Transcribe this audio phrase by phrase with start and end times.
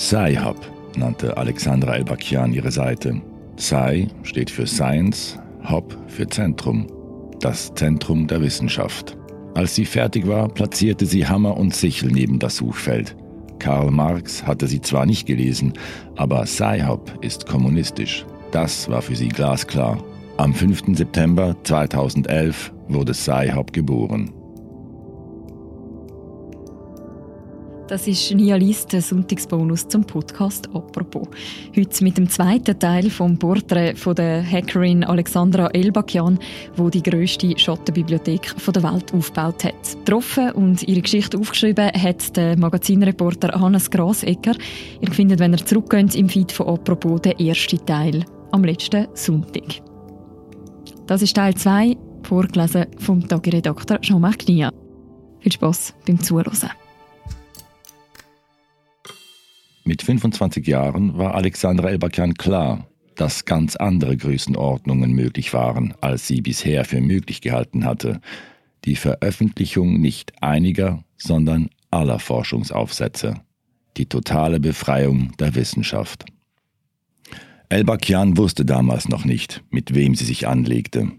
[0.00, 0.56] Sci-Hub
[0.96, 3.20] nannte Alexandra Elbakian ihre Seite.
[3.58, 5.38] Sci steht für Science,
[5.68, 6.86] Hub für Zentrum.
[7.40, 9.14] Das Zentrum der Wissenschaft.
[9.54, 13.14] Als sie fertig war, platzierte sie Hammer und Sichel neben das Suchfeld.
[13.58, 15.74] Karl Marx hatte sie zwar nicht gelesen,
[16.16, 18.24] aber Sci-Hub ist kommunistisch.
[18.52, 20.02] Das war für sie glasklar.
[20.38, 20.96] Am 5.
[20.96, 24.32] September 2011 wurde Sci-Hub geboren.
[27.90, 31.26] Das ist Nia Lies, der Sonntagsbonus zum Podcast «Apropos».
[31.76, 36.38] Heute mit dem zweiten Teil vom Porträt von der Hackerin Alexandra Elbakian,
[36.76, 39.96] wo die grösste Schattenbibliothek der Welt aufgebaut hat.
[40.04, 44.54] Getroffen und ihre Geschichte aufgeschrieben hat der Magazinreporter Hannes Grasecker.
[45.00, 49.82] Ihr findet, wenn ihr zurückgeht, im Feed von «Apropos» den ersten Teil am letzten Sonntag.
[51.08, 54.70] Das ist Teil 2, vorgelesen vom Tagiredakteur Jean-Marc Nia.
[55.40, 56.70] Viel Spass beim Zuhören.
[59.90, 66.42] Mit 25 Jahren war Alexandra Elbakian klar, dass ganz andere Größenordnungen möglich waren, als sie
[66.42, 68.20] bisher für möglich gehalten hatte.
[68.84, 73.40] Die Veröffentlichung nicht einiger, sondern aller Forschungsaufsätze.
[73.96, 76.24] Die totale Befreiung der Wissenschaft.
[77.68, 81.10] Elbakian wusste damals noch nicht, mit wem sie sich anlegte.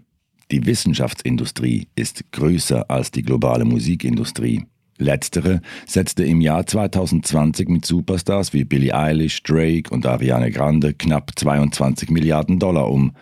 [0.50, 4.64] Die Wissenschaftsindustrie ist größer als die globale Musikindustrie.
[5.02, 11.32] Letztere setzte im Jahr 2020 mit Superstars wie Billie Eilish, Drake und Ariane Grande knapp
[11.36, 13.12] 22 Milliarden Dollar um.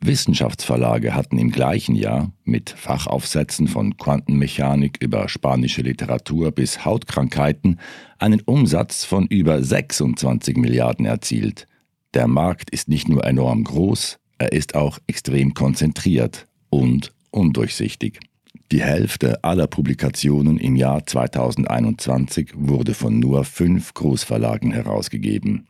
[0.00, 7.80] Wissenschaftsverlage hatten im gleichen Jahr mit Fachaufsätzen von Quantenmechanik über spanische Literatur bis Hautkrankheiten
[8.18, 11.66] einen Umsatz von über 26 Milliarden erzielt.
[12.12, 18.20] Der Markt ist nicht nur enorm groß, er ist auch extrem konzentriert und undurchsichtig.
[18.74, 25.68] Die Hälfte aller Publikationen im Jahr 2021 wurde von nur fünf Großverlagen herausgegeben.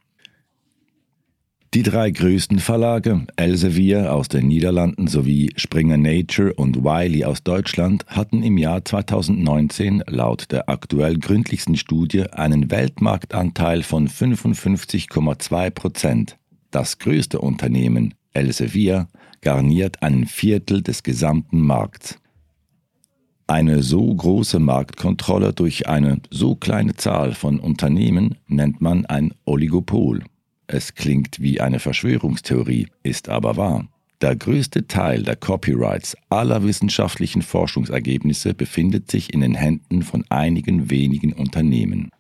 [1.75, 8.07] Die drei größten Verlage, Elsevier aus den Niederlanden sowie Springer Nature und Wiley aus Deutschland,
[8.07, 16.39] hatten im Jahr 2019 laut der aktuell gründlichsten Studie einen Weltmarktanteil von 55,2 Prozent.
[16.71, 19.09] Das größte Unternehmen, Elsevier,
[19.43, 22.19] garniert ein Viertel des gesamten Markts.
[23.55, 30.25] Eine so große Marktkontrolle durch eine so kleine Zahl von Unternehmen nennt man ein Oligopol.
[30.67, 33.87] Es klingt wie eine Verschwörungstheorie, ist aber wahr.
[34.21, 40.91] Der größte Teil der Copyrights aller wissenschaftlichen Forschungsergebnisse befindet sich in den Händen von einigen
[40.91, 42.11] wenigen Unternehmen.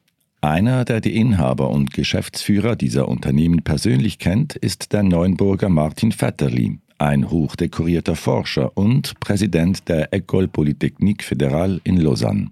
[0.40, 6.78] Einer, der die Inhaber und Geschäftsführer dieser Unternehmen persönlich kennt, ist der Neuenburger Martin Vetterli,
[7.04, 12.50] ein hochdekorierter Forscher und Präsident der École Polytechnique Fédérale in Lausanne.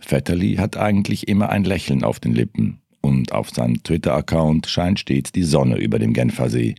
[0.00, 5.32] Vetterli hat eigentlich immer ein Lächeln auf den Lippen und auf seinem Twitter-Account scheint stets
[5.32, 6.76] die Sonne über dem Genfersee.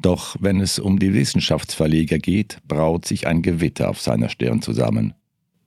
[0.00, 5.14] Doch wenn es um die Wissenschaftsverleger geht, braut sich ein Gewitter auf seiner Stirn zusammen.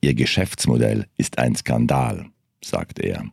[0.00, 2.26] Ihr Geschäftsmodell ist ein Skandal,
[2.64, 3.24] sagt er.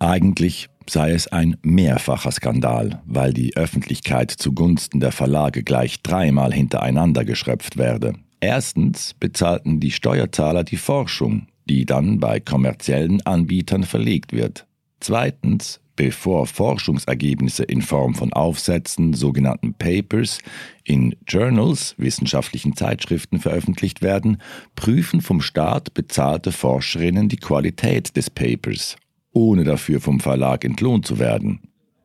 [0.00, 7.24] Eigentlich sei es ein mehrfacher Skandal, weil die Öffentlichkeit zugunsten der Verlage gleich dreimal hintereinander
[7.24, 8.14] geschröpft werde.
[8.40, 14.66] Erstens bezahlten die Steuerzahler die Forschung, die dann bei kommerziellen Anbietern verlegt wird.
[15.00, 20.38] Zweitens, bevor Forschungsergebnisse in Form von Aufsätzen, sogenannten Papers,
[20.82, 24.38] in Journals, wissenschaftlichen Zeitschriften veröffentlicht werden,
[24.76, 28.96] prüfen vom Staat bezahlte Forscherinnen die Qualität des Papers
[29.32, 31.60] ohne dafür vom Verlag entlohnt zu werden.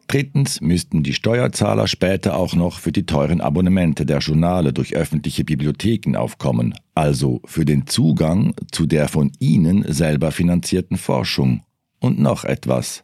[0.08, 5.44] Drittens müssten die Steuerzahler später auch noch für die teuren Abonnemente der Journale durch öffentliche
[5.44, 11.64] Bibliotheken aufkommen, also für den Zugang zu der von ihnen selber finanzierten Forschung.
[12.00, 13.03] Und noch etwas.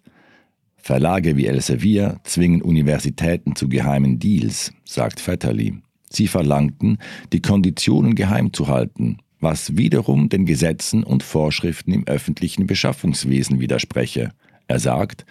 [0.78, 5.81] Verlage wie Elsevier zwingen Universitäten zu geheimen Deals, sagt Vetterli.
[6.10, 6.98] Sie verlangten,
[7.31, 14.31] die Konditionen geheim zu halten, was wiederum den Gesetzen und Vorschriften im öffentlichen Beschaffungswesen widerspreche.
[14.68, 15.25] Er sagt,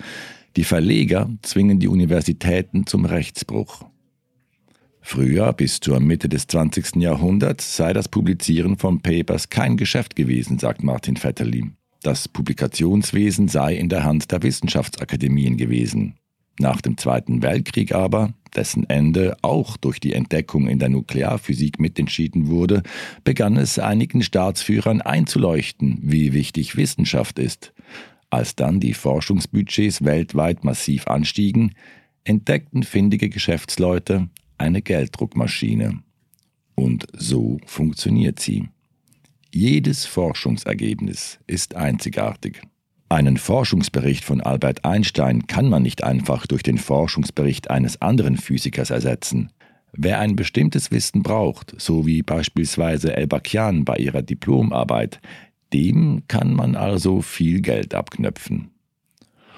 [0.57, 3.85] die Verleger zwingen die Universitäten zum Rechtsbruch.
[5.01, 6.97] Früher, bis zur Mitte des 20.
[6.97, 11.71] Jahrhunderts, sei das Publizieren von Papers kein Geschäft gewesen, sagt Martin Vetterli.
[12.03, 16.20] Das Publikationswesen sei in der Hand der Wissenschaftsakademien gewesen.
[16.61, 22.49] Nach dem Zweiten Weltkrieg aber, dessen Ende auch durch die Entdeckung in der Nuklearphysik mitentschieden
[22.49, 22.83] wurde,
[23.25, 27.73] begann es einigen Staatsführern einzuleuchten, wie wichtig Wissenschaft ist.
[28.29, 31.73] Als dann die Forschungsbudgets weltweit massiv anstiegen,
[32.25, 34.29] entdeckten findige Geschäftsleute
[34.59, 36.03] eine Gelddruckmaschine.
[36.75, 38.69] Und so funktioniert sie.
[39.51, 42.61] Jedes Forschungsergebnis ist einzigartig.
[43.13, 48.91] Einen Forschungsbericht von Albert Einstein kann man nicht einfach durch den Forschungsbericht eines anderen Physikers
[48.91, 49.51] ersetzen.
[49.93, 55.21] Wer ein bestimmtes Wissen braucht, so wie beispielsweise Elbakian bei ihrer Diplomarbeit,
[55.73, 58.71] dem kann man also viel Geld abknöpfen.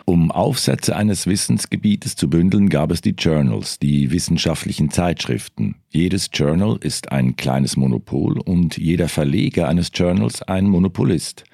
[0.07, 5.77] Um Aufsätze eines Wissensgebietes zu bündeln, gab es die Journals, die wissenschaftlichen Zeitschriften.
[5.91, 11.45] Jedes Journal ist ein kleines Monopol und jeder Verleger eines Journals ein Monopolist.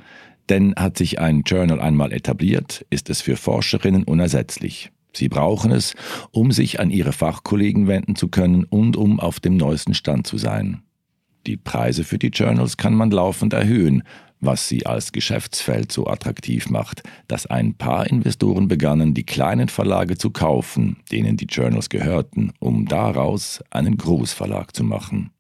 [0.49, 4.91] Denn hat sich ein Journal einmal etabliert, ist es für Forscherinnen unersetzlich.
[5.13, 5.95] Sie brauchen es,
[6.31, 10.39] um sich an ihre Fachkollegen wenden zu können und um auf dem neuesten Stand zu
[10.39, 10.83] sein.
[11.47, 14.03] Die Preise für die Journals kann man laufend erhöhen,
[14.41, 20.17] was sie als Geschäftsfeld so attraktiv macht, dass ein paar Investoren begannen, die kleinen Verlage
[20.17, 25.31] zu kaufen, denen die Journals gehörten, um daraus einen Großverlag zu machen.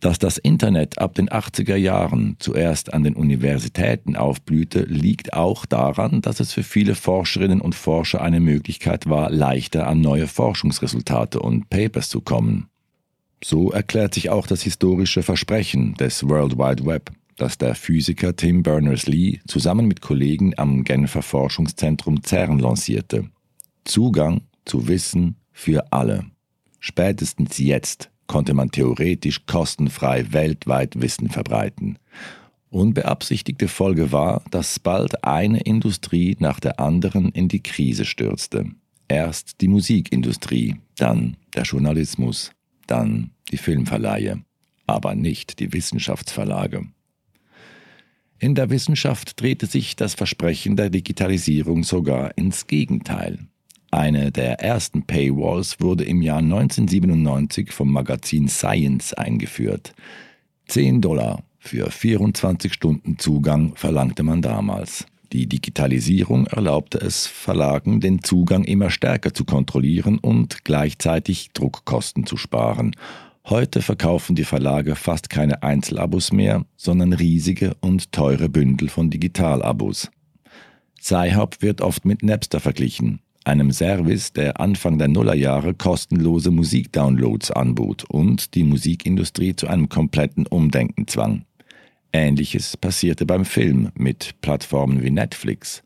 [0.00, 6.22] Dass das Internet ab den 80er Jahren zuerst an den Universitäten aufblühte, liegt auch daran,
[6.22, 11.68] dass es für viele Forscherinnen und Forscher eine Möglichkeit war, leichter an neue Forschungsresultate und
[11.68, 12.68] Papers zu kommen.
[13.44, 18.62] So erklärt sich auch das historische Versprechen des World Wide Web, das der Physiker Tim
[18.62, 23.28] Berners-Lee zusammen mit Kollegen am Genfer Forschungszentrum CERN lancierte.
[23.84, 26.24] Zugang zu Wissen für alle.
[26.78, 31.98] Spätestens jetzt konnte man theoretisch kostenfrei weltweit Wissen verbreiten.
[32.68, 38.66] Unbeabsichtigte Folge war, dass bald eine Industrie nach der anderen in die Krise stürzte.
[39.08, 42.52] Erst die Musikindustrie, dann der Journalismus,
[42.86, 44.44] dann die Filmverleihe,
[44.86, 46.86] aber nicht die Wissenschaftsverlage.
[48.38, 53.49] In der Wissenschaft drehte sich das Versprechen der Digitalisierung sogar ins Gegenteil.
[53.92, 59.94] Eine der ersten Paywalls wurde im Jahr 1997 vom Magazin Science eingeführt.
[60.68, 65.06] 10 Dollar für 24 Stunden Zugang verlangte man damals.
[65.32, 72.36] Die Digitalisierung erlaubte es Verlagen, den Zugang immer stärker zu kontrollieren und gleichzeitig Druckkosten zu
[72.36, 72.94] sparen.
[73.44, 80.10] Heute verkaufen die Verlage fast keine Einzelabos mehr, sondern riesige und teure Bündel von Digitalabos.
[81.00, 88.04] Sci-Hub wird oft mit Napster verglichen einem Service, der Anfang der Nullerjahre kostenlose Musikdownloads anbot
[88.04, 91.44] und die Musikindustrie zu einem kompletten Umdenken zwang.
[92.12, 95.82] Ähnliches passierte beim Film mit Plattformen wie Netflix.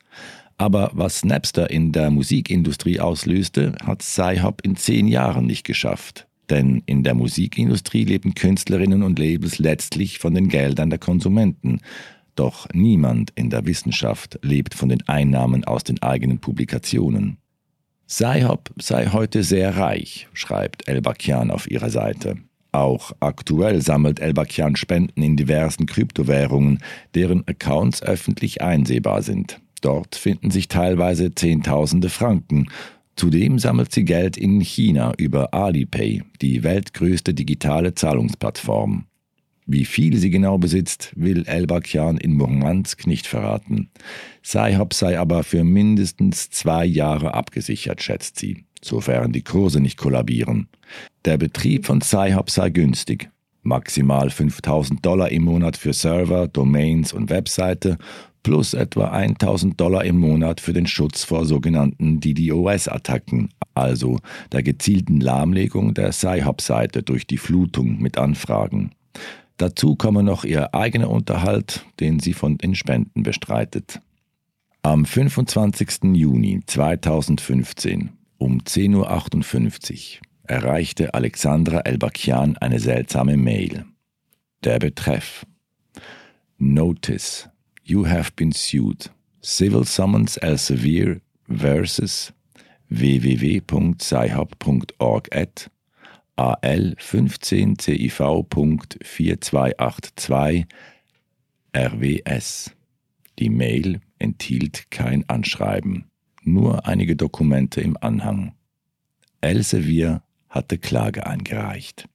[0.57, 6.27] Aber was Napster in der Musikindustrie auslöste, hat Sci-Hop in zehn Jahren nicht geschafft.
[6.51, 11.81] Denn in der Musikindustrie leben Künstlerinnen und Labels letztlich von den Geldern der Konsumenten.
[12.37, 17.39] Doch niemand in der Wissenschaft lebt von den Einnahmen aus den eigenen Publikationen.
[18.09, 22.37] Sci-Hop sei heute sehr reich, schreibt Elbakian auf ihrer Seite.
[22.73, 26.81] Auch aktuell sammelt Elbakian Spenden in diversen Kryptowährungen,
[27.15, 29.61] deren Accounts öffentlich einsehbar sind.
[29.81, 32.69] Dort finden sich teilweise Zehntausende Franken.
[33.17, 39.07] Zudem sammelt sie Geld in China über Alipay, die weltgrößte digitale Zahlungsplattform.
[39.67, 43.91] Wie viel sie genau besitzt, will Elbakian in Murmansk nicht verraten.
[44.45, 50.69] Sci-Hop sei aber für mindestens zwei Jahre abgesichert, schätzt sie, sofern die Kurse nicht kollabieren.
[51.25, 53.31] Der Betrieb von Sci-Hop sei günstig.
[53.63, 57.97] Maximal 5000 Dollar im Monat für Server, Domains und Webseite
[58.43, 64.19] plus etwa 1000 Dollar im Monat für den Schutz vor sogenannten DDoS-Attacken, also
[64.53, 68.91] der gezielten Lahmlegung der Sci-Hop-Seite durch die Flutung mit Anfragen.
[69.57, 74.01] Dazu komme noch ihr eigener Unterhalt, den sie von den Spenden bestreitet.
[74.83, 76.15] Am 25.
[76.15, 83.85] Juni 2015 um 10.58 Uhr erreichte Alexandra Elbakian eine seltsame Mail.
[84.63, 85.47] Der Betreff
[86.59, 87.49] Notice
[87.83, 89.11] You have been sued.
[89.43, 92.33] Civil Summons Elsevier versus
[92.89, 95.71] www.sci-hub.org at
[96.37, 100.65] AL 15 CIV.4282
[101.77, 102.73] RWS.
[103.39, 106.11] Die Mail enthielt kein Anschreiben,
[106.43, 108.55] nur einige Dokumente im Anhang.
[109.41, 112.09] Elsevier hatte Klage eingereicht.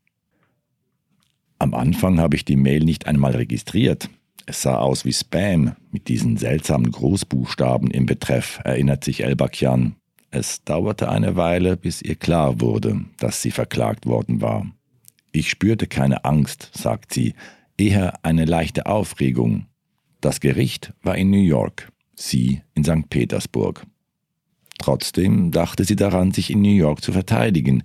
[1.58, 4.10] Am Anfang habe ich die Mail nicht einmal registriert.
[4.46, 9.96] Es sah aus wie Spam mit diesen seltsamen Großbuchstaben im Betreff, erinnert sich Elbakian.
[10.32, 14.66] Es dauerte eine Weile, bis ihr klar wurde, dass sie verklagt worden war.
[15.32, 17.34] Ich spürte keine Angst, sagt sie,
[17.78, 19.66] eher eine leichte Aufregung.
[20.22, 23.10] Das Gericht war in New York, sie in St.
[23.10, 23.86] Petersburg.
[24.78, 27.84] Trotzdem dachte sie daran, sich in New York zu verteidigen.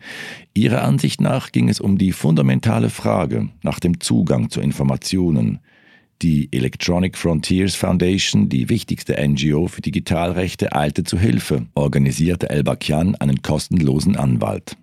[0.54, 5.60] Ihrer Ansicht nach ging es um die fundamentale Frage nach dem Zugang zu Informationen.
[6.24, 13.42] Die Electronic Frontiers Foundation, die wichtigste NGO für Digitalrechte, eilte zu Hilfe, organisierte Elbakian einen
[13.42, 14.78] kostenlosen Anwalt.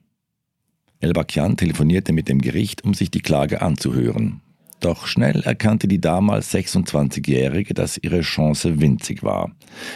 [0.99, 4.41] Elbakian telefonierte mit dem Gericht, um sich die Klage anzuhören.
[4.81, 9.49] Doch schnell erkannte die damals 26-Jährige, dass ihre Chance winzig war.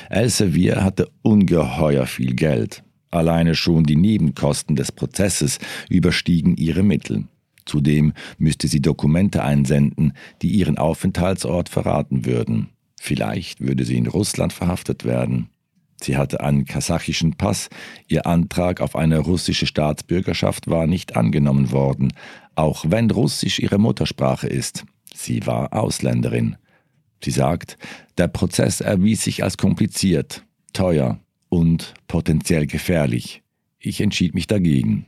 [0.09, 2.81] Elsevier hatte ungeheuer viel Geld.
[3.11, 5.59] Alleine schon die Nebenkosten des Prozesses
[5.89, 7.25] überstiegen ihre Mittel.
[7.65, 12.69] Zudem müsste sie Dokumente einsenden, die ihren Aufenthaltsort verraten würden.
[13.00, 15.50] Vielleicht würde sie in Russland verhaftet werden.
[16.01, 17.69] Sie hatte einen kasachischen Pass,
[18.07, 22.13] ihr Antrag auf eine russische Staatsbürgerschaft war nicht angenommen worden,
[22.55, 24.86] auch wenn Russisch ihre Muttersprache ist.
[25.13, 26.57] Sie war Ausländerin.
[27.24, 27.77] Sie sagt,
[28.17, 30.43] der Prozess erwies sich als kompliziert,
[30.74, 31.19] teuer
[31.50, 33.41] und potenziell gefährlich.
[33.79, 35.05] Ich entschied mich dagegen.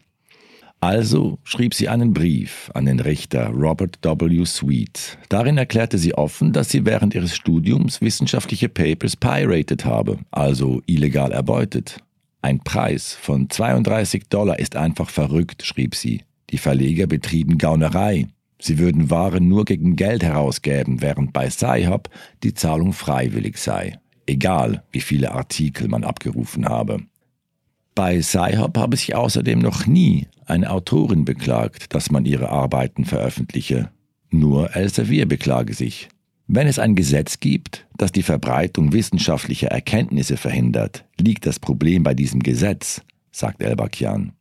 [0.80, 4.46] Also schrieb sie einen Brief an den Richter Robert W.
[4.46, 5.18] Sweet.
[5.30, 11.32] Darin erklärte sie offen, dass sie während ihres Studiums wissenschaftliche Papers pirated habe, also illegal
[11.32, 11.98] erbeutet.
[12.42, 16.22] Ein Preis von 32 Dollar ist einfach verrückt, schrieb sie.
[16.52, 18.28] Die Verleger betrieben Gaunerei.
[18.60, 22.10] Sie würden Waren nur gegen Geld herausgeben, während bei Sci-Hub
[22.44, 27.02] die Zahlung freiwillig sei, egal wie viele Artikel man abgerufen habe.
[27.98, 33.90] Bei Sci-Hub habe sich außerdem noch nie eine Autorin beklagt, dass man ihre Arbeiten veröffentliche.
[34.30, 36.08] Nur Elsevier beklage sich.
[36.46, 42.14] Wenn es ein Gesetz gibt, das die Verbreitung wissenschaftlicher Erkenntnisse verhindert, liegt das Problem bei
[42.14, 43.02] diesem Gesetz,
[43.32, 44.34] sagt Elbakian.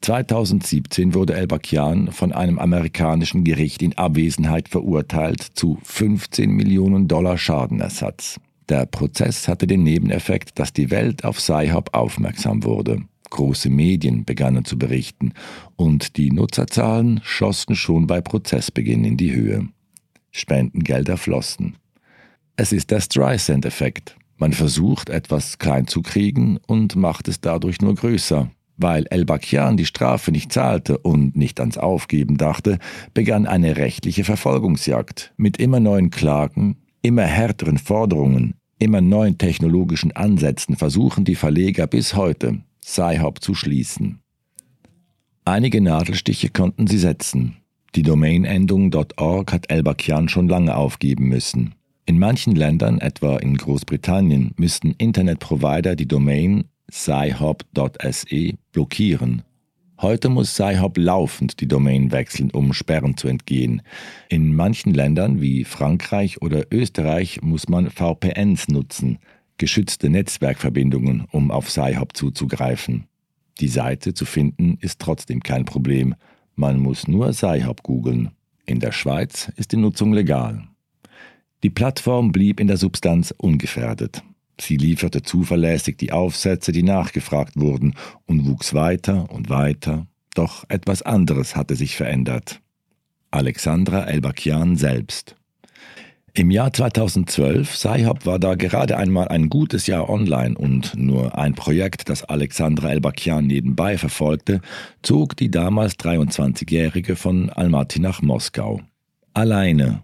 [0.00, 8.40] 2017 wurde Elbakian von einem amerikanischen Gericht in Abwesenheit verurteilt zu 15 Millionen Dollar Schadenersatz.
[8.70, 13.02] Der Prozess hatte den Nebeneffekt, dass die Welt auf Sci-Hub aufmerksam wurde.
[13.28, 15.32] Große Medien begannen zu berichten
[15.74, 19.66] und die Nutzerzahlen schossen schon bei Prozessbeginn in die Höhe.
[20.30, 21.78] Spendengelder flossen.
[22.54, 24.16] Es ist der Streisand-Effekt.
[24.36, 28.52] Man versucht, etwas klein zu kriegen und macht es dadurch nur größer.
[28.76, 32.78] Weil El-Bakian die Strafe nicht zahlte und nicht ans Aufgeben dachte,
[33.14, 40.76] begann eine rechtliche Verfolgungsjagd mit immer neuen Klagen, immer härteren Forderungen, immer neuen technologischen Ansätzen
[40.76, 44.20] versuchen die Verleger bis heute, Sci-Hop zu schließen.
[45.44, 47.56] Einige Nadelstiche konnten sie setzen.
[47.94, 51.74] Die Domainendung .org hat Elbakian schon lange aufgeben müssen.
[52.06, 59.42] In manchen Ländern, etwa in Großbritannien, müssten Internetprovider die Domain sci-hop.se blockieren
[60.02, 63.82] Heute muss Sci-Hop laufend die Domain wechseln, um Sperren zu entgehen.
[64.30, 69.18] In manchen Ländern wie Frankreich oder Österreich muss man VPNs nutzen,
[69.58, 73.08] geschützte Netzwerkverbindungen, um auf Sci-Hop zuzugreifen.
[73.60, 76.14] Die Seite zu finden ist trotzdem kein Problem.
[76.56, 78.30] Man muss nur Sci-Hop googeln.
[78.64, 80.66] In der Schweiz ist die Nutzung legal.
[81.62, 84.22] Die Plattform blieb in der Substanz ungefährdet.
[84.60, 87.94] Sie lieferte zuverlässig die Aufsätze, die nachgefragt wurden,
[88.26, 90.06] und wuchs weiter und weiter.
[90.34, 92.60] Doch etwas anderes hatte sich verändert.
[93.30, 95.36] Alexandra Elbakian selbst.
[96.32, 101.54] Im Jahr 2012, Sci-Hub war da gerade einmal ein gutes Jahr online und nur ein
[101.54, 104.60] Projekt, das Alexandra Elbakian nebenbei verfolgte,
[105.02, 108.80] zog die damals 23-Jährige von Almaty nach Moskau.
[109.34, 110.02] Alleine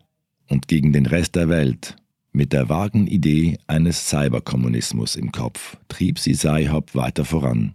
[0.49, 1.97] und gegen den Rest der Welt,
[2.37, 7.73] mit der vagen Idee eines Cyberkommunismus im Kopf trieb sie Sci-Hop weiter voran.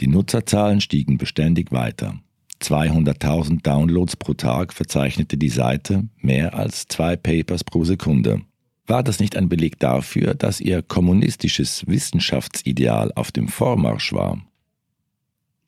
[0.00, 2.18] Die Nutzerzahlen stiegen beständig weiter.
[2.62, 8.40] 200.000 Downloads pro Tag verzeichnete die Seite, mehr als zwei Papers pro Sekunde.
[8.86, 14.40] War das nicht ein Beleg dafür, dass ihr kommunistisches Wissenschaftsideal auf dem Vormarsch war?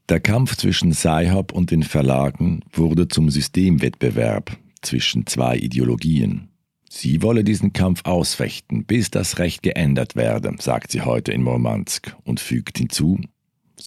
[0.09, 6.50] Der Kampf zwischen Sci-Hop und den Verlagen wurde zum Systemwettbewerb zwischen zwei Ideologien.
[6.93, 12.17] Sie wolle diesen Kampf ausfechten, bis das Recht geändert werde, sagt sie heute in Murmansk
[12.25, 13.21] und fügt hinzu,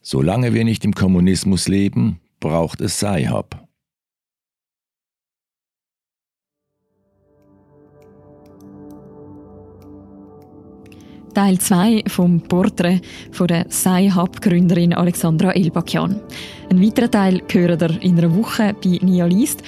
[0.02, 3.60] solange wir nicht im Kommunismus leben, braucht es Sci-Hub.
[11.34, 16.22] Teil 2 vom Porträt von der Sci-Hub-Gründerin Alexandra Elbakian.
[16.70, 19.64] Ein weiterer Teil hören in einer Woche bei Nia Liest.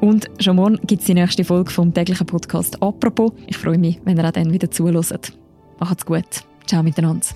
[0.00, 3.32] Und schon morgen gibt es die nächste Folge vom täglichen Podcast «Apropos».
[3.46, 5.32] Ich freue mich, wenn ihr auch dann wieder zuhört.
[5.80, 6.44] Macht's gut.
[6.66, 7.26] Ciao miteinander.